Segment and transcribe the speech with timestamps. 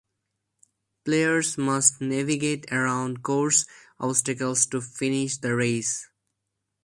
[1.05, 3.67] Players must navigate around course
[3.99, 6.09] obstacles to finish the race.